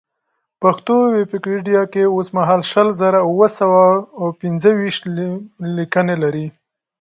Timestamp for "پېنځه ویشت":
4.39-5.03